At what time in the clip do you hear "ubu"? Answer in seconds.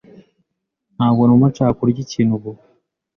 2.37-2.51